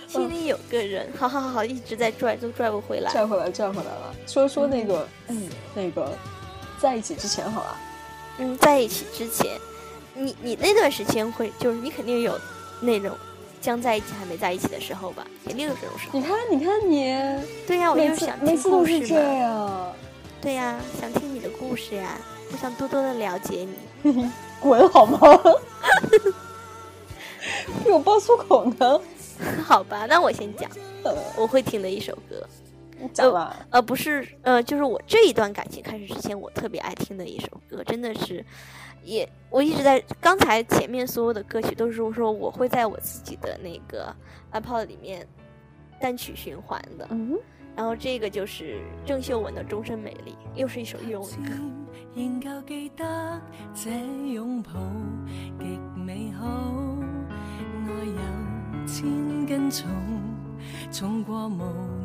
[0.09, 3.11] 心里有个人，好好好好，一直在拽，都拽不回来。
[3.11, 4.15] 拽回来，拽回来了。
[4.27, 6.11] 说说那个，嗯，那个，
[6.81, 7.77] 在一起之前好了。
[8.39, 9.59] 嗯，在一起之前，
[10.15, 12.39] 你你那段时间会，就是你肯定有
[12.81, 13.17] 那种
[13.61, 15.27] 将在一起还没在一起的时候吧？
[15.45, 16.19] 肯定有这种时候。
[16.19, 17.13] 你看，你看你，
[17.67, 19.07] 对呀，我就是想听故事嘛。
[19.21, 19.93] 样。
[20.41, 22.17] 对呀，想听你的故事呀，
[22.51, 23.69] 我想多多的了解
[24.03, 24.31] 你。
[24.61, 25.19] 滚好吗？
[27.85, 29.01] 被我爆粗口呢？
[29.65, 30.71] 好吧，那我先讲
[31.03, 32.47] 呃，我会听的一首歌，
[33.01, 33.57] 你讲吧。
[33.71, 38.45] 呃，不是，呃，就是我这一段感情开始之前，我特别爱听的一首歌，真的是，
[39.03, 44.15] 也我一直在刚才前面所有的歌曲都是说我会在我自己的那个
[44.53, 45.27] iPod 里面
[45.99, 47.39] 单曲循环的，嗯，
[47.77, 51.53] 然后这个就是郑秀文的《终身美丽》，又是一首粤文歌。
[52.15, 53.41] 仍旧記得
[53.75, 54.73] 這擁抱
[55.59, 56.47] 極美好，
[57.87, 59.87] 愛有千斤重，
[60.91, 61.63] 重過無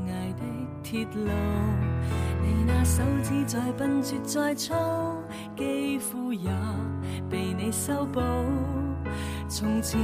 [0.07, 0.43] 涯的
[0.83, 1.29] 铁路。
[2.41, 4.73] 你那手指再笨拙再粗，
[5.55, 6.49] 肌肤也
[7.29, 8.21] 被你修补。
[9.47, 9.99] 从前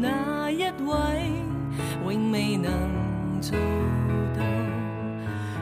[0.00, 1.32] 那一位，
[2.04, 2.70] 永未能
[3.40, 3.58] 做
[4.36, 4.42] 到。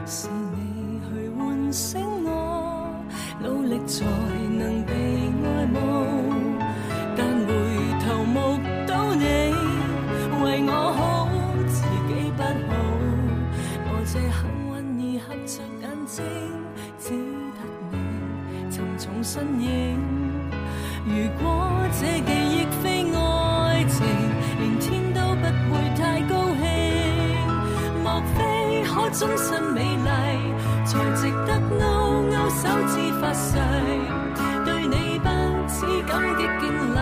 [0.05, 2.89] 是你去唤醒我，
[3.41, 4.05] 努力才
[19.23, 19.99] 身影。
[21.05, 21.47] 如果
[21.99, 24.05] 这记忆非爱情，
[24.59, 25.43] 连天都不
[25.73, 26.63] 会太高兴。
[28.03, 28.37] 莫非
[28.83, 30.09] 可终身美丽，
[30.85, 31.81] 才值得勾
[32.29, 33.47] 勾手指发誓，
[34.65, 35.27] 对你不
[35.67, 36.63] 止感激敬
[36.95, 36.97] 禮，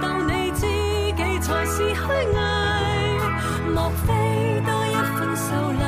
[0.00, 0.60] 當你知
[1.16, 2.10] 己才是虚伪。
[3.74, 4.06] 莫非
[4.66, 5.84] 多一份秀丽，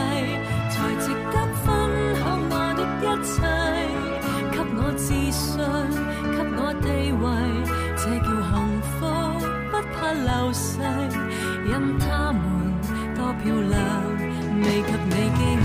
[11.99, 12.41] 他们
[13.15, 13.81] 多漂亮，
[14.63, 15.63] 未及你矜貴。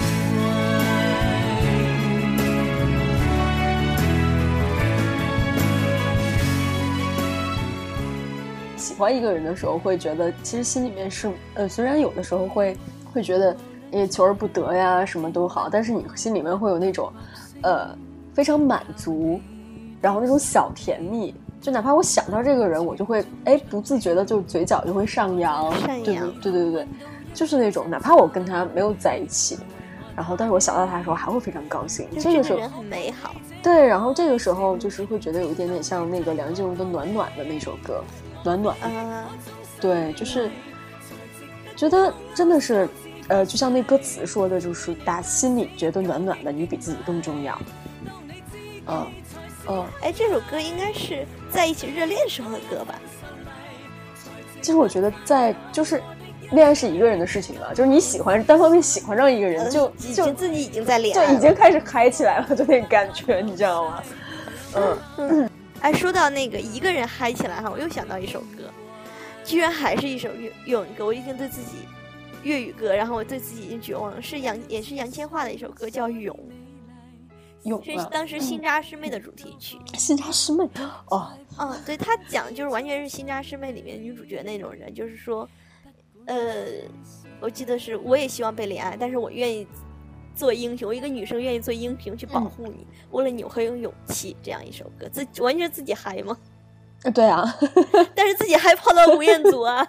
[8.78, 12.76] 喜欢一个人的时候，会觉得其实心里面是呃，虽然有的时候会
[13.14, 13.56] 会觉得
[13.92, 17.12] 也求而不得呀，什么都好，但是你心里面会有那种
[17.62, 17.96] 呃
[18.34, 19.40] 非常满足，
[20.02, 21.36] 然后那种小甜蜜。
[21.60, 26.88] 就哪怕我想到这个人，我就会哎不自觉的就嘴角就会上扬，对上扬对对对对，
[27.34, 29.58] 就是那种哪怕我跟他没有在一起，
[30.16, 32.08] 然后但是我想到他的时候还会非常高兴。
[32.20, 33.34] 这个时候很美好。
[33.62, 38.02] 对，然后这个时候就是会觉得有一点点像那个梁静茹的《暖暖》的那首歌，
[38.46, 38.78] 《暖暖》。
[38.96, 39.26] 啊，
[39.82, 40.50] 对，就是
[41.76, 42.88] 觉得真的是，
[43.28, 47.60] 呃，就像那歌词说的，就是打心里觉得暖暖的，你比自己更重要。
[48.88, 49.06] 嗯
[49.70, 53.00] 嗯，哎，这首歌应该是在一起热恋时候的歌吧？
[54.62, 56.02] 其实我觉得在就是。
[56.52, 64.04] 恋爱是一个人的事情了，就是你喜欢单方面喜欢上一个人，呃就就已经自己已经在恋爱了，就已经开始嗨起来了，就那个感觉，你知道吗？
[64.74, 65.50] 嗯嗯，
[65.82, 68.72] 哎，说到那个一个人嗨起来哈，我又想到一首歌，
[69.44, 71.06] 居然还是一首粤粤语歌。
[71.06, 71.80] 我已经对自己
[72.44, 74.22] 粤语歌，然后我对自己已经绝望了。
[74.22, 76.34] 是杨也是杨千嬅的一首歌，叫《勇
[77.68, 79.78] 有》，是，当时《新扎师妹》的主题曲。
[79.96, 80.64] 新扎师妹
[81.10, 85.48] 哦，嗯，对他讲就是完全是《新扎师妹》里面女主角那种人，就是说，
[86.26, 86.66] 呃，
[87.40, 89.68] 我记得是我也希望被怜爱，但是我愿意
[90.34, 94.36] 做英雄，一个女生愿意做英雄去保护你，为了你我很有勇气。
[94.42, 96.38] 这样一首歌，自完全自己嗨吗？
[97.04, 97.44] 呃 对啊，
[98.16, 99.86] 但是自己嗨泡到吴彦祖啊，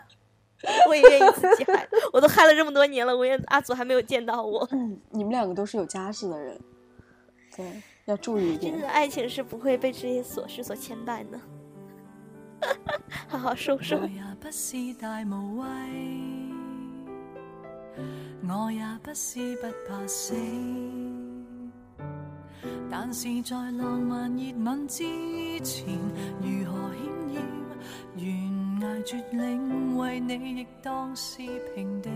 [0.88, 4.66] 我也愿意自己嗨，我都嗨了这么多年了，吴彦阿祖还没有见到我。
[4.72, 6.60] 嗯，你们两个都是有家室的人，
[7.56, 8.82] 对，要注意一点真。
[8.82, 11.40] 的爱情是不会被这些琐事所牵绊的。
[13.28, 14.06] 好好收收我。
[14.06, 15.66] 也不是大无畏，
[18.48, 20.34] 我也不是不怕死，
[22.90, 25.04] 但是在浪漫熱吻之
[25.60, 25.86] 前，
[26.40, 27.40] 如何險要
[28.16, 31.42] 懸崖絕嶺，為你亦當是
[31.74, 32.10] 平地。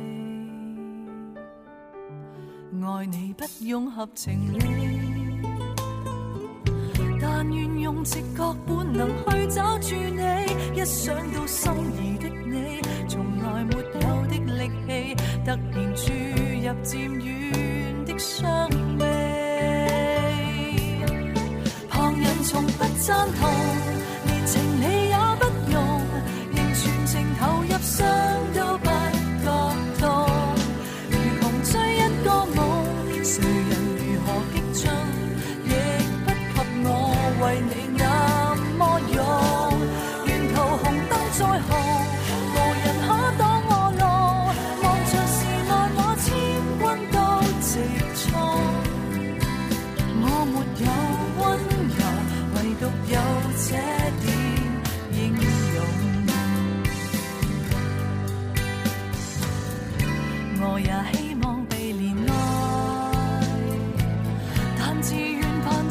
[2.84, 4.91] 愛你不用合情理。
[7.44, 10.22] 但愿用直觉本能去找住你，
[10.80, 13.82] 一想到心仪的你，从来没有
[14.28, 19.04] 的力气，突然注入渐远的伤悲。
[21.90, 23.50] 旁人从不赞同，
[24.28, 25.82] 连情理也不容，
[26.54, 27.76] 仍全情投入，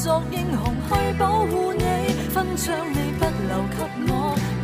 [0.04, 1.84] 作英雄去保護你，
[2.34, 2.36] 勳
[2.66, 3.78] 章你不留給
[4.08, 4.12] 我，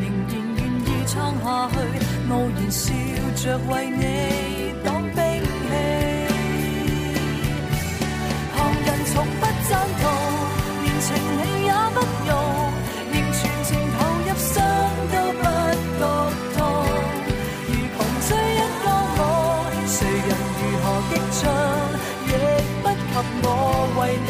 [0.02, 1.14] 仍然願意撐
[1.44, 1.78] 下去，
[2.32, 2.82] 傲然笑
[3.36, 4.02] 着為你
[4.84, 5.70] 擋兵器。
[8.56, 9.70] 旁人從不贊
[10.02, 10.04] 同，
[10.82, 11.08] 連情
[11.38, 12.34] 理也不容，
[13.14, 14.50] 仍全情投入，傷
[15.14, 15.46] 都不
[16.00, 16.02] 覺
[16.58, 16.58] 痛。
[17.68, 17.96] 如窮
[18.28, 18.86] 追一個
[19.20, 19.22] 我，
[19.86, 21.46] 誰人如何激進，
[22.26, 22.34] 亦
[22.82, 23.14] 不及
[23.44, 23.46] 我
[24.02, 24.30] 為你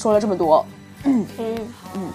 [0.00, 0.64] 说了这么多，
[1.04, 2.08] 嗯嗯，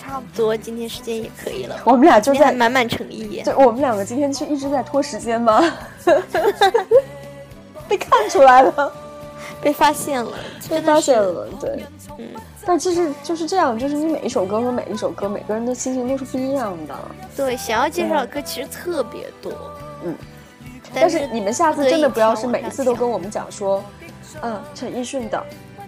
[0.00, 1.78] 差不多，今天时间也可以了。
[1.84, 3.42] 我们俩就在满满诚意。
[3.44, 5.62] 对，我们两个今天是一直在拖时间吗？
[7.86, 8.90] 被看出来了，
[9.60, 10.32] 被发现了，
[10.70, 11.84] 被发现了，对。
[12.16, 12.26] 嗯，
[12.64, 16.96] 但其实就是这样，就是你每一首歌和每一首歌，每个人的心情都是不一样的。
[17.36, 19.52] 对，想要介绍的歌其实特别多。
[20.02, 20.14] 嗯，
[20.94, 23.84] 但但是你们下次真的不要是每一次都跟我我们讲说，
[24.40, 25.44] 嗯，陈奕迅的，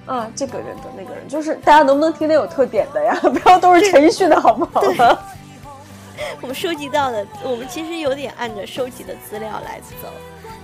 [0.06, 3.14] 啊，这个人的那个人，就是大家能不能听点有特点的呀？
[3.22, 4.82] 不要都是陈奕迅的好不好？
[6.40, 10.08] 我们收集到的，我们其实有点按着收集的资料来走。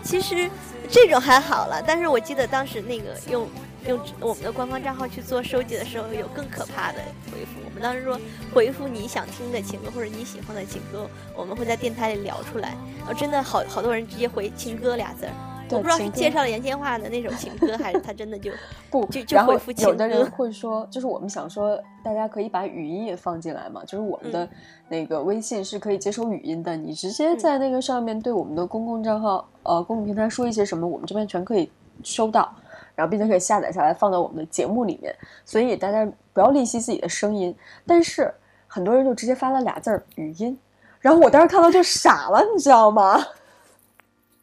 [0.03, 0.49] 其实
[0.89, 3.49] 这种还好了，但是我记得当时那个用
[3.86, 6.99] 用我们的官方账号去做收集的时候，有更可怕的
[7.32, 7.61] 回复。
[7.64, 8.18] 我们当时说
[8.55, 12.74] 回复你想听的情歌或者你喜欢的情歌，我们会在电台里聊出来。
[12.99, 18.50] 然后真的好好多人直接回情歌俩字儿，对我不知道是介绍了杨千嬅的那首情歌，还是他真的就
[18.90, 20.28] 不就，就然后回复情有的人。
[20.30, 24.50] 会说，就是我们想说，大家可以把语音也放进来嘛，就是我们的嗯。
[24.90, 31.70] 那个微信是可以接收语音的，你直接嗯在那个上面对我们的公共账号、呃公共平台说一些什么，我们这边全可以
[32.02, 32.50] 收到，
[32.94, 35.14] 然后并且可以下载下来放到我们的节目里面，
[35.44, 37.54] 所以大家不要吝惜自己的声音，
[37.86, 38.32] 但是
[38.66, 40.58] 很多人就直接发了俩字儿语音，
[41.00, 43.22] 然后我当时看到就傻了，你知道吗？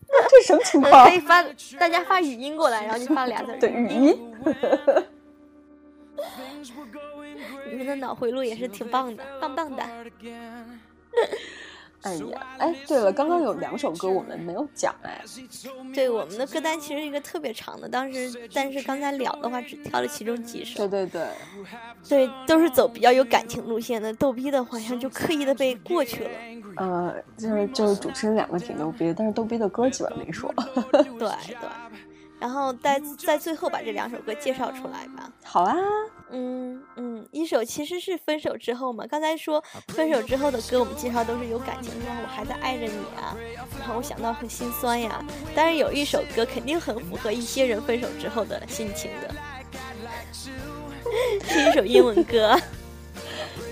[0.30, 1.14] 这什么情况 可？
[1.14, 1.43] 以发
[1.80, 3.60] 大家发语音过来，然后就发俩字儿。
[3.60, 4.34] 对语音。
[7.70, 9.84] 你们的脑回路也是挺棒的，棒棒的。
[12.06, 15.20] 哎呀，哎，对了，刚刚有两首歌我们没有讲哎，
[15.93, 21.28] 对，我们的歌单其实是一个特别长的，当时但是刚才聊的话只挑了其中几首对，对
[22.08, 24.14] 对，对，都是走比较有感情路线的。
[24.14, 26.30] 逗逼的好像就刻意的被过去了。
[26.78, 30.53] 呃，就是就是主持人两个挺牛逼的，但是逗逼的歌基本上没说。
[30.91, 31.30] 对对，
[32.46, 35.28] 然后在在最后把这两首歌介绍出来吧。
[35.43, 35.76] 好啊，
[36.30, 43.36] 嗯嗯，一首其实是分手之后嘛，刚才说分手之后的歌，我们介绍都是有感情的，我还在爱着你啊，
[43.80, 45.26] 然后我想到很心酸呀。
[45.56, 49.34] 但是有一首歌肯定很符合一些人分手之后的心情的，
[51.50, 52.56] 是一首英文歌，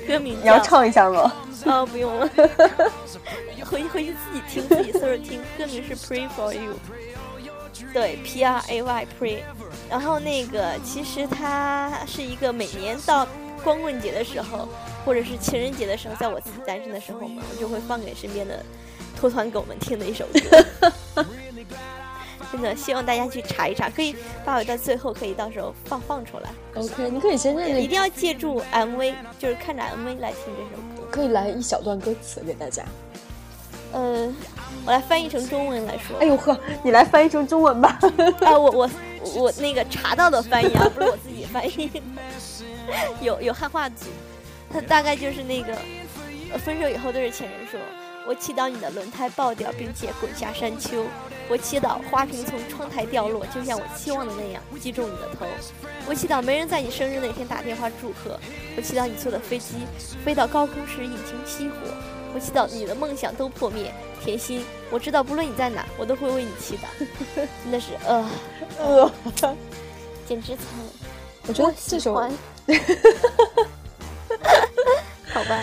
[0.08, 1.32] 歌名你要唱一下吗？
[1.68, 2.28] 哦不用了
[3.70, 6.74] 回回去自己听自己搜着听，歌名是 Pray for You，
[7.94, 9.38] 对 P R A Y Pray，
[9.90, 13.28] 然后那个其实它是一个每年到
[13.64, 14.68] 光棍节的时候，
[15.06, 18.66] 或者是情人节的时候，在我自己单身的时候嘛，我就会放给身边的
[19.16, 21.24] 脱团狗们听的一首歌。
[22.52, 24.16] 真的希望大家去查一查，可以
[24.46, 31.08] 把我到最后可以到时候放放出来，OK，你可以先认一定要借助 MV，就是看着 MV 来听这首歌。
[31.10, 32.84] 可以来一小段歌词给大家。
[33.92, 34.32] 呃，
[34.86, 36.18] 我来翻译成中文来说。
[36.20, 37.98] 哎呦呵，你来翻译成中文吧。
[38.42, 38.90] 啊， 我我
[39.36, 41.90] 我那个查到的翻译啊， 不是我自己翻译，
[43.22, 44.08] 有有汉化组，
[44.72, 45.78] 他大概就是那个，
[46.52, 47.80] 呃分手以后对着前任说，
[48.28, 51.06] 我祈祷你的轮胎爆掉，并且滚下山丘。
[51.50, 55.46] 我祈祷花瓶从窗台掉落，就像我期望的那样击中你的头。
[56.08, 58.40] 我祈祷没人在你生日那天打电话祝贺。
[58.78, 59.76] 我祈祷你坐的飞机
[60.24, 61.76] 飞到高空时引擎熄火。
[62.34, 64.66] 我祈祷你的梦想都破灭，甜心。
[64.90, 66.82] 我知道不论你在哪，我都会为你祈祷。
[67.64, 68.30] 真的是呃，
[68.80, 69.12] 呃，
[70.28, 70.66] 简直惨。
[71.48, 72.32] 我觉得这首，欢
[75.34, 75.60] 好吧，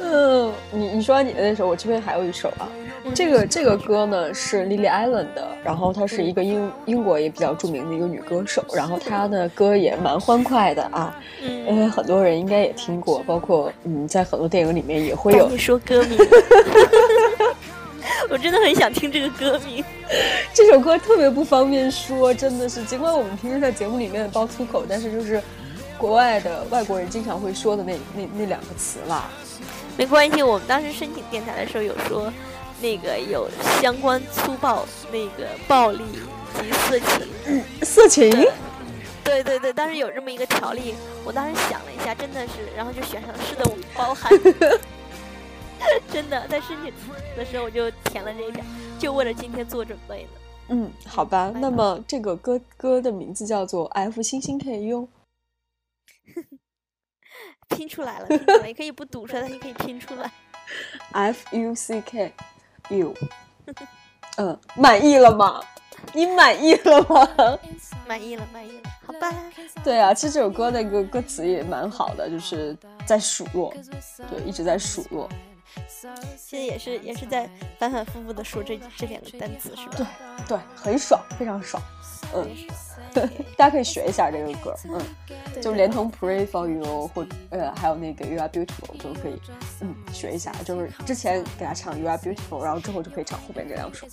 [0.00, 2.68] 嗯，你你说完你的那首，我这边还有一首啊。
[3.14, 15.48] 这个这个歌呢是 Lily Allen 的，然后她是一个英英国也比较著名的一个女歌手，然后她的歌也蛮欢快的啊，因嗯，为很多人应该也听过，包括嗯，在很多电影里面也会有。
[15.48, 16.18] 你说歌名。
[18.30, 19.84] 我真的很想听这个歌名。
[20.52, 25.42] 这首歌特别不方便说，真的是，尽管我们平时在节目里面爆粗口，但是就是
[25.98, 29.30] 国外的外国人经常会说的那那那两个词啦。
[29.96, 32.32] 没关系，我们当时申请电台的时候有说，
[32.80, 33.48] 那个有
[33.80, 36.02] 相关粗暴、那个暴力
[36.60, 37.64] 及色情。
[37.82, 38.30] 色情，
[39.22, 44.32] 对对对，当时有这么一个条例，我当时想了一下，真的是，然后就选上是的，我们包含。
[46.12, 46.92] 真的，在申请
[47.36, 48.64] 的时候我就填了这一条，
[48.98, 50.28] 就为了今天做准备的。
[50.70, 55.06] 嗯，好吧，那么这个歌歌的名字叫做 F 星星 K U，
[57.68, 60.30] 拼出来了，拼出来，也可以不读出来，但你可以拼出来。
[61.12, 62.32] F U C K
[62.90, 63.14] U，
[64.36, 65.62] 嗯， 满意了吗？
[66.12, 67.58] 你满意了吗？
[68.06, 69.32] 满意了，满意了，好吧。
[69.82, 73.74] 对啊，其实这首歌那个歌词也蛮好的，就是在数落，
[74.30, 75.28] 对，一直在数落。
[76.36, 77.48] 其实也是也是在
[77.78, 80.08] 反反复复的说这这两个单词，是吧？
[80.46, 81.82] 对对，很爽，非常爽。
[82.34, 82.48] 嗯
[83.56, 89.40] 大家可以学一下这个歌，嗯，就连同 Pray for You 或呃还有那个 You Are Beautiful 都可以，
[89.80, 90.52] 嗯，学一下。
[90.64, 94.06] 就是之前给他唱 You Are Beautiful，然后之后就可以唱后面这两首，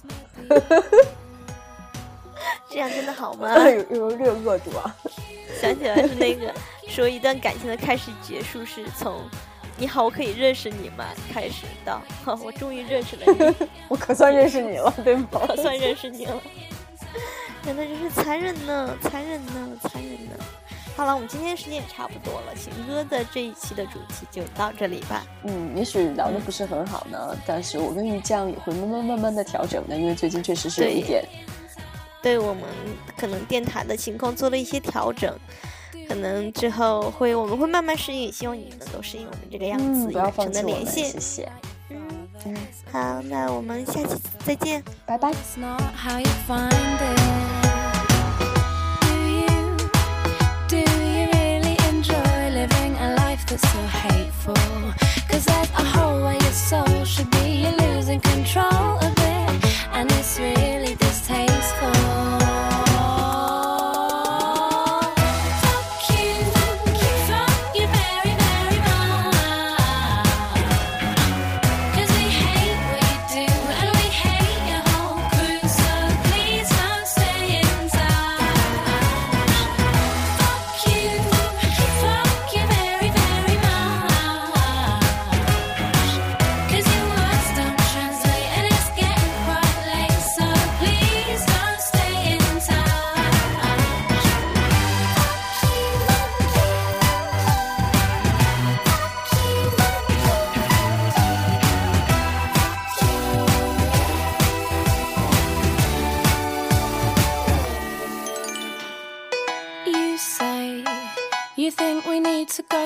[2.69, 3.53] 这样真的好吗？
[3.69, 4.95] 有有略恶毒啊！
[5.61, 6.53] 想起来是那个
[6.87, 9.21] 说一段感情的开始结束是从
[9.77, 15.27] “你好，我可以认识你吗”开始到“哈，我终于认识了你， 我可算认识你了，对吗？
[15.47, 16.41] 可算认识你了”，
[17.63, 20.31] 真的就是残忍呢，残忍呢，残忍呢。
[20.95, 25.25] 好了，我们今天时间也差不多了，晴哥的这一期的主题就到这里吧。
[25.43, 31.23] 嗯，也许聊的不是很好呢，但是我跟鱼酱也会慢慢慢慢的调整的，因为最近确实是有一点。
[32.21, 32.63] 对我们
[33.17, 35.33] 可能电台的情况做了一些调整，
[36.07, 40.85] 可能之后会我们会慢慢适应，希望你们能够适应我们这个样子，不要放弃我们。
[40.85, 41.49] 谢谢。
[42.43, 42.55] 嗯，
[42.91, 45.31] 好，那我们下期再见，拜拜。
[53.59, 54.53] so hateful.
[55.27, 57.30] Cause there's a hole where your soul should be.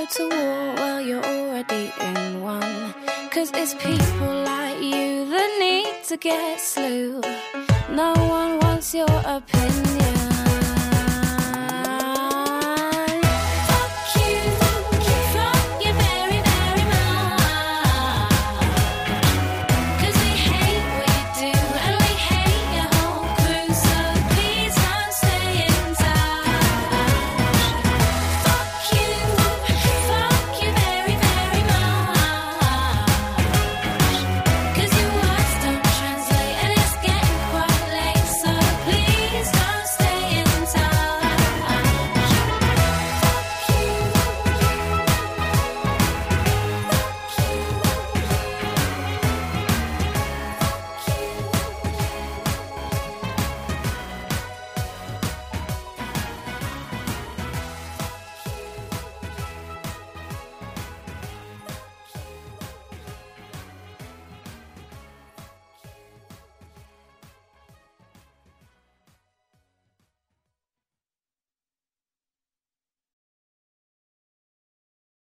[0.08, 2.94] to war while you're already in one.
[3.32, 7.22] Cause it's people like you that need to get slew.
[7.90, 10.35] No one wants your opinion.